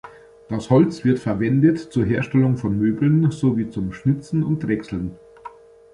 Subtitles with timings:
[0.49, 5.15] Das Holz wird verwendet zur Herstellung von Möbeln sowie zum Schnitzen und Drechseln.